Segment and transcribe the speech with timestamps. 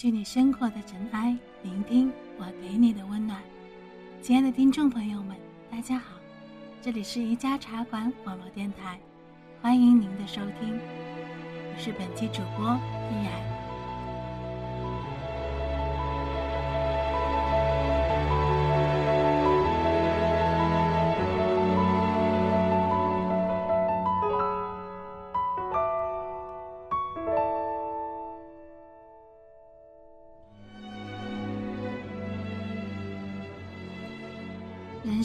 [0.00, 3.38] 去你生活的尘埃，聆听我给你的温暖。
[4.22, 5.36] 亲爱的听众朋友们，
[5.70, 6.16] 大家好，
[6.80, 8.98] 这里是宜家茶馆网络电台，
[9.60, 12.80] 欢迎您的收听，我是本期主播
[13.10, 13.59] 依然。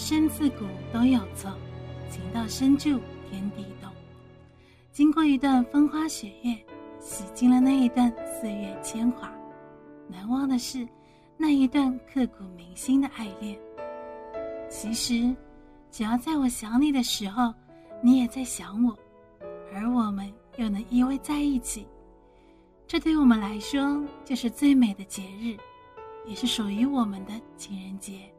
[0.06, 1.52] 人生自古都有错，
[2.12, 2.90] 情到深处
[3.28, 3.92] 天地动。
[4.92, 6.56] 经过一段风花雪月，
[7.00, 9.34] 洗净了那一段岁月铅华。
[10.08, 10.88] 难忘的是
[11.38, 13.58] 那一段刻骨铭心的爱恋。
[14.70, 15.36] 其实，
[15.90, 17.52] 只要在我想你的时候，
[18.00, 18.96] 你也在想我，
[19.74, 21.88] 而我们又能依偎在一起，
[22.86, 25.58] 这对我们来说就是最美的节日，
[26.28, 28.32] 也是属于我们的情人节。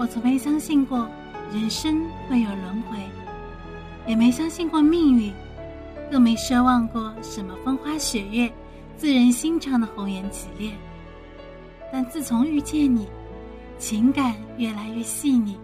[0.00, 1.06] 我从没相信过
[1.52, 2.96] 人生会有轮回，
[4.06, 5.30] 也没相信过命运，
[6.10, 8.50] 更没奢望过什么风花雪月、
[8.96, 10.74] 自人心肠的红颜绮恋。
[11.92, 13.06] 但自从遇见你，
[13.76, 15.58] 情感越来越细腻，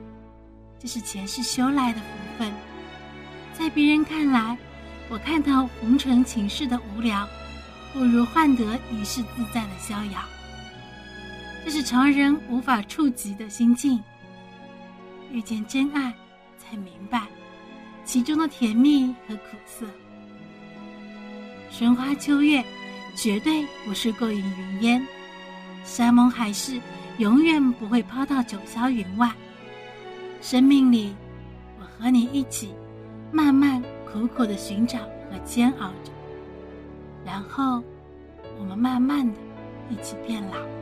[0.78, 2.06] 这是前世修来的福
[2.38, 2.52] 分。
[3.54, 4.58] 在别人看来，
[5.08, 7.26] 我看到红尘情事的无聊，
[7.94, 10.20] 不如换得一世自在的逍遥。
[11.64, 13.98] 这是常人无法触及的心境。
[15.32, 16.12] 遇见真爱，
[16.58, 17.22] 才明白
[18.04, 19.86] 其中的甜蜜和苦涩。
[21.70, 22.64] 春花秋月，
[23.14, 25.00] 绝对不是过眼云烟；
[25.84, 26.80] 山盟海誓，
[27.18, 29.30] 永远不会抛到九霄云外。
[30.40, 31.14] 生命里，
[31.78, 32.74] 我和你一起，
[33.32, 36.12] 慢慢苦苦的寻找和煎熬着，
[37.24, 37.82] 然后，
[38.58, 39.34] 我们慢慢的
[39.90, 40.75] 一起变老。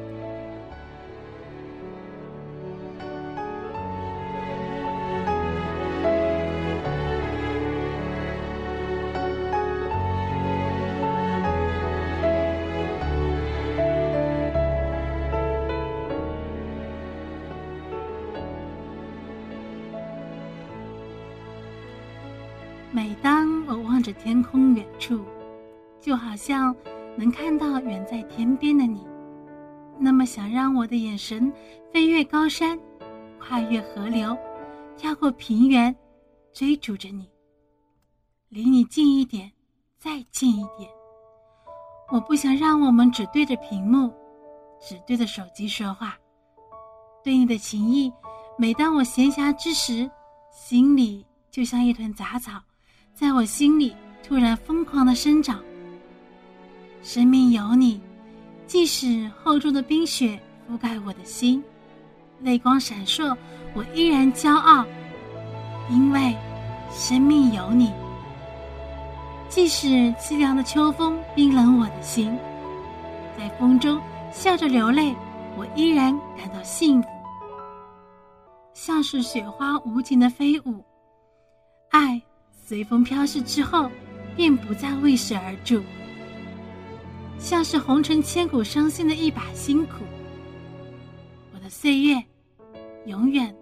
[24.04, 25.24] 着天空远处，
[25.98, 26.76] 就好像
[27.16, 29.02] 能看到远在天边的你，
[29.98, 31.50] 那么想让我的眼神
[31.90, 32.78] 飞越高山，
[33.40, 34.36] 跨越河流，
[34.94, 35.96] 跳过平原，
[36.52, 37.26] 追逐着你，
[38.50, 39.50] 离你近一点，
[39.98, 40.90] 再近一点。
[42.12, 44.12] 我不想让我们只对着屏幕，
[44.78, 46.14] 只对着手机说话。
[47.22, 48.12] 对你的情谊，
[48.58, 50.10] 每当我闲暇之时，
[50.52, 52.60] 心里就像一团杂草。
[53.14, 53.94] 在我心里
[54.24, 55.62] 突然疯狂的生长。
[57.00, 58.00] 生命有你，
[58.66, 60.36] 即使厚重的冰雪
[60.68, 61.62] 覆盖我的心，
[62.40, 63.36] 泪光闪烁，
[63.72, 64.84] 我依然骄傲，
[65.88, 66.36] 因为
[66.90, 67.92] 生命有你。
[69.48, 69.86] 即使
[70.18, 72.36] 凄凉的秋风冰冷我的心，
[73.38, 74.00] 在风中
[74.32, 75.14] 笑着流泪，
[75.56, 77.08] 我依然感到幸福，
[78.72, 80.84] 像是雪花无情的飞舞，
[81.90, 82.20] 爱。
[82.66, 83.90] 随风飘逝之后，
[84.34, 85.82] 便不再为谁而住，
[87.38, 90.02] 像是红尘千古伤心的一把辛苦。
[91.52, 92.24] 我的岁月，
[93.04, 93.54] 永远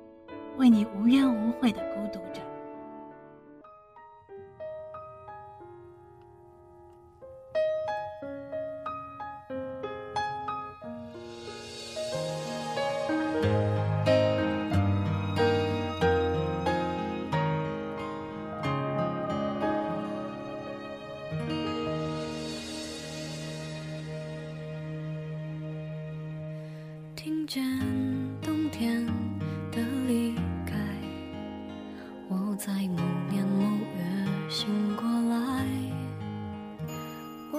[0.57, 2.42] 为你无怨无悔的孤独着。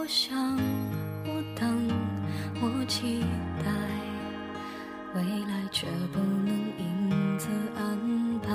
[0.03, 0.37] 我想
[1.25, 1.87] 我等
[2.61, 3.21] 我期
[3.63, 3.71] 待
[5.15, 7.47] 未来却不能因此
[7.77, 7.97] 安
[8.41, 8.51] 排。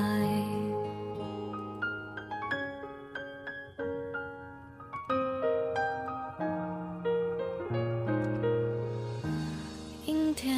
[10.04, 10.54] 阴天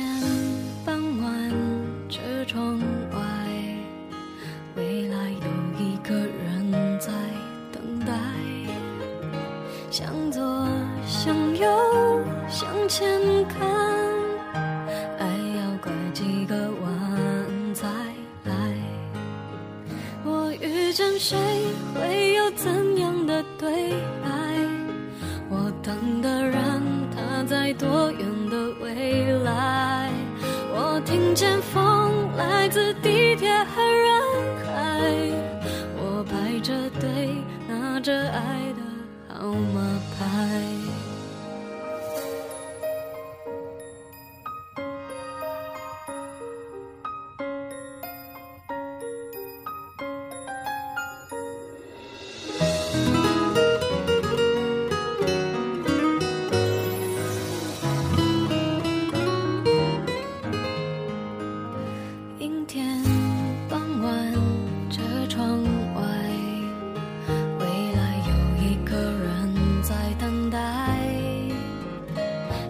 [0.84, 1.52] 傍晚
[2.08, 2.76] 车窗
[3.12, 3.18] 外
[4.74, 7.12] 未来有一个人在
[7.70, 8.12] 等待
[9.88, 10.40] 向左
[11.22, 11.68] 向右
[12.48, 13.99] 向前看。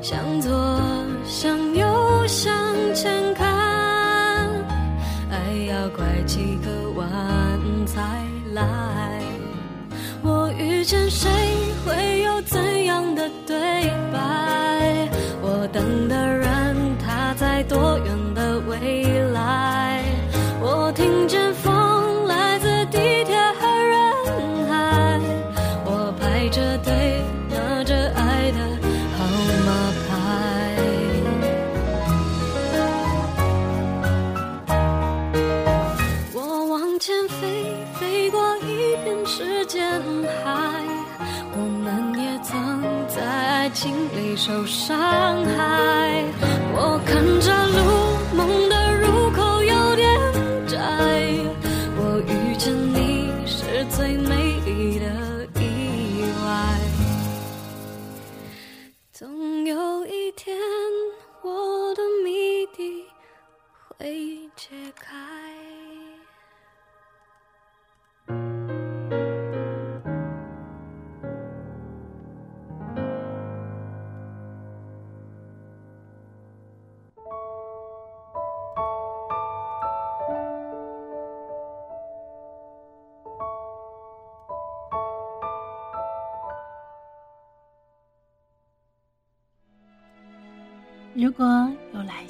[0.03, 0.51] 向左，
[1.27, 2.51] 向右，向
[2.95, 3.47] 前看，
[5.31, 7.07] 爱要拐几个弯
[7.87, 8.01] 才
[8.55, 8.63] 来。
[10.23, 11.29] 我遇见谁，
[11.85, 13.57] 会有怎样的对
[14.11, 15.09] 白？
[15.43, 19.80] 我等的人，他在多远的未来？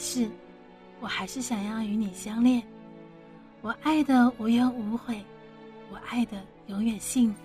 [0.03, 0.31] 是，
[0.99, 2.63] 我还是想要与你相恋。
[3.61, 5.23] 我爱的无怨无悔，
[5.93, 7.41] 我爱的永远幸福。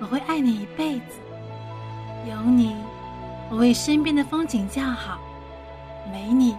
[0.00, 1.18] 我会爱你一辈子。
[2.30, 2.76] 有你，
[3.50, 5.18] 我为身边的风景叫好；
[6.12, 6.56] 没你，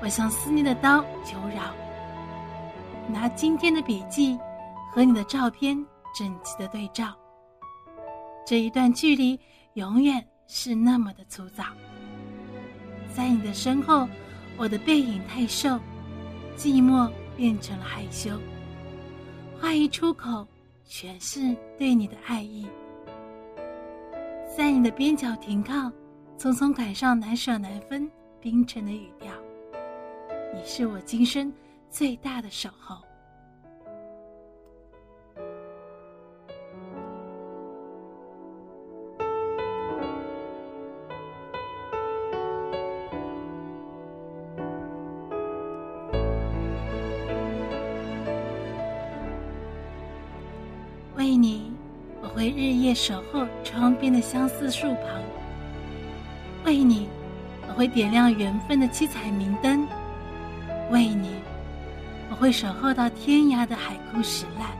[0.00, 1.74] 我像思念的刀求饶。
[3.08, 4.38] 拿今天的笔记
[4.92, 5.76] 和你的照片
[6.16, 7.12] 整齐的对照，
[8.46, 9.38] 这一段距离
[9.74, 11.64] 永远是那么的粗糙。
[13.12, 14.08] 在你的身后，
[14.58, 15.78] 我的背影太瘦，
[16.56, 18.32] 寂寞变成了害羞。
[19.60, 20.44] 话一出口，
[20.84, 22.66] 全是对你的爱意。
[24.56, 25.74] 在你的边角停靠，
[26.36, 28.10] 匆匆赶上难舍难分
[28.40, 29.32] 冰城的语调。
[30.52, 31.52] 你是我今生
[31.88, 32.96] 最大的守候。
[51.18, 51.72] 为你，
[52.22, 55.20] 我会日夜守候窗边的相思树旁。
[56.64, 57.08] 为你，
[57.66, 59.84] 我会点亮缘分的七彩明灯。
[60.92, 61.30] 为你，
[62.30, 64.70] 我会守候到天涯的海枯石烂。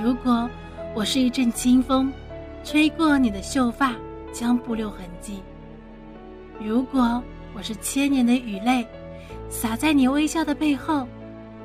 [0.00, 0.48] 如果
[0.94, 2.12] 我是一阵清风，
[2.62, 3.96] 吹过你的秀发，
[4.32, 5.42] 将不留痕迹；
[6.60, 7.20] 如果
[7.52, 8.86] 我是千年的雨泪，
[9.48, 11.04] 洒在你微笑的背后，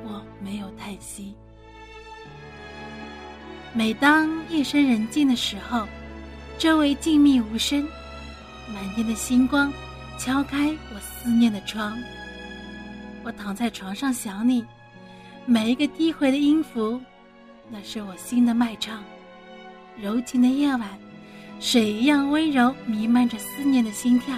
[0.02, 1.32] 我没有叹息。
[3.72, 5.86] 每当夜深人静的时候，
[6.58, 7.86] 周围静谧无声，
[8.72, 9.72] 满天的星光
[10.18, 11.96] 敲开我思念的窗。
[13.22, 14.64] 我躺在床上想你，
[15.44, 17.00] 每一个低回的音符，
[17.70, 19.02] 那是我心的脉唱。
[20.00, 20.88] 柔情的夜晚，
[21.60, 24.34] 水一样温柔，弥漫着思念的心跳。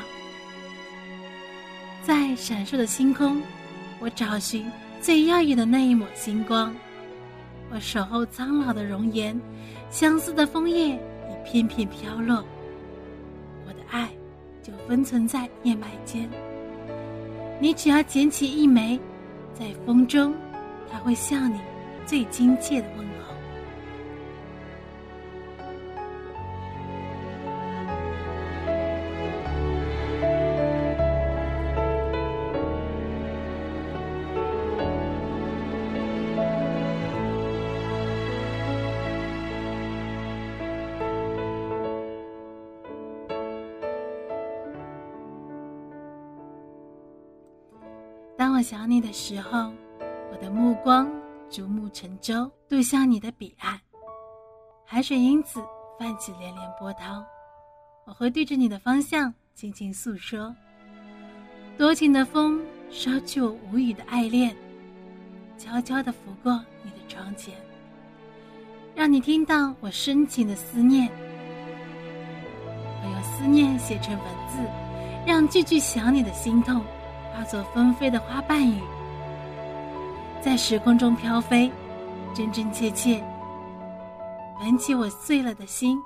[2.02, 3.42] 在闪烁的星空，
[4.00, 4.70] 我找寻
[5.00, 6.74] 最耀眼的那一抹星光。
[7.70, 9.38] 我守候苍老的容颜，
[9.90, 12.44] 相思的枫叶一片片飘落。
[13.66, 14.08] 我的爱
[14.62, 16.28] 就封存在叶脉间。
[17.60, 18.98] 你只要捡起一枚，
[19.52, 20.32] 在风中，
[20.90, 21.60] 它会向你
[22.06, 23.17] 最亲切的问候。
[48.48, 49.70] 当我想你的时候，
[50.32, 51.06] 我的目光
[51.50, 53.78] 逐木成舟，渡向你的彼岸。
[54.86, 55.60] 海水因此
[55.98, 57.22] 泛起连连波涛，
[58.06, 60.56] 我会对着你的方向轻轻诉说。
[61.76, 62.58] 多情的风
[62.90, 64.56] 捎去我无语的爱恋，
[65.58, 67.52] 悄悄地拂过你的窗前，
[68.94, 71.06] 让你听到我深情的思念。
[73.02, 74.58] 我用思念写成文字，
[75.26, 76.82] 让句句想你的心痛。
[77.32, 78.80] 化作纷飞的花瓣雨，
[80.40, 81.70] 在时空中飘飞，
[82.34, 83.22] 真真切切
[84.60, 85.98] 吻起我碎了的心，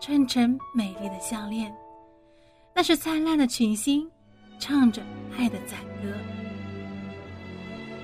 [0.00, 1.74] 串成美丽的项链。
[2.74, 4.10] 那是灿烂的群星，
[4.58, 5.02] 唱着
[5.38, 6.12] 爱的赞歌。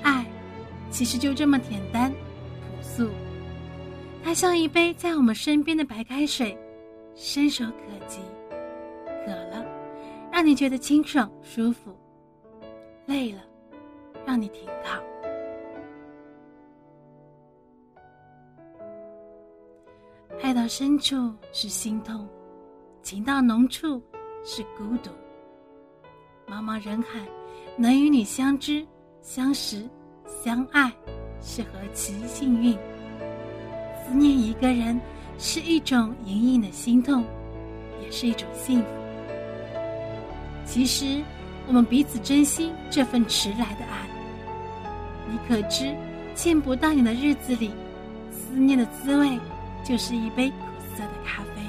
[0.03, 0.25] 爱，
[0.91, 3.11] 其实就这么简单、朴素。
[4.25, 6.57] 它像一杯在我们身边的白开水，
[7.15, 8.21] 伸手可及。
[9.25, 9.65] 渴了，
[10.33, 11.97] 让你觉得清爽舒服。
[13.07, 13.43] 累了，
[14.25, 15.03] 让你停靠。
[20.41, 22.29] 爱到深处是心痛，
[23.03, 24.01] 情到浓处
[24.45, 25.11] 是孤独。
[26.47, 27.27] 茫茫人海，
[27.77, 28.87] 能与你相知、
[29.21, 29.89] 相识、
[30.27, 30.93] 相爱，
[31.41, 32.75] 是何其幸运！
[34.05, 35.01] 思念一个人，
[35.39, 37.25] 是一种隐隐的心痛，
[38.01, 38.87] 也是一种幸福。
[40.65, 41.23] 其实。
[41.66, 44.07] 我们彼此珍惜这份迟来的爱。
[45.31, 45.95] 你可知，
[46.35, 47.71] 见不到你的日子里，
[48.31, 49.38] 思念的滋味
[49.85, 50.57] 就是一杯苦
[50.95, 51.62] 涩的咖啡。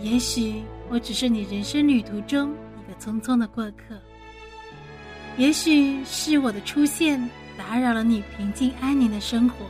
[0.00, 3.96] 也许我只是你人生旅途中一个匆匆的过客，
[5.38, 9.64] 也许是我的出现打扰了你平静安宁的生活，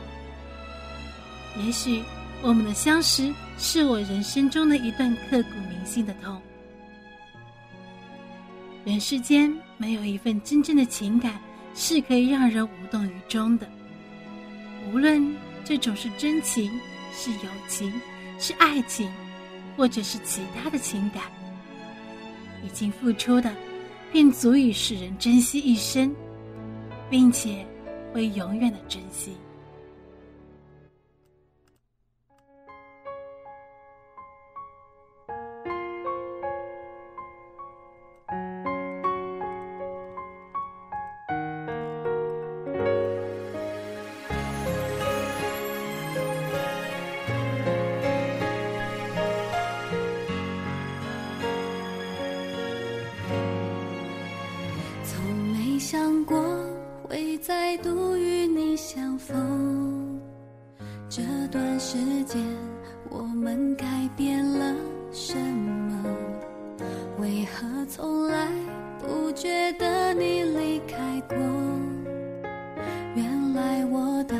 [1.63, 2.01] 也许
[2.41, 3.31] 我们的相识。
[3.57, 6.41] 是我人生中的一段刻骨铭心的痛。
[8.85, 11.39] 人世间没有一份真正的情感
[11.73, 13.67] 是可以让人无动于衷的，
[14.91, 16.69] 无论这种是真情、
[17.13, 17.93] 是友情、
[18.37, 19.09] 是爱情，
[19.77, 21.23] 或者是其他的情感，
[22.63, 23.53] 已经付出的，
[24.11, 26.13] 便足以使人珍惜一生，
[27.09, 27.65] 并且
[28.13, 29.37] 会永远的珍惜。
[62.23, 62.41] 间
[63.09, 64.75] 我们改变了
[65.11, 66.03] 什么？
[67.19, 68.47] 为何从来
[68.99, 71.37] 不觉得你离开过？
[73.15, 74.35] 原来我的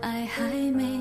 [0.00, 0.97] 爱还没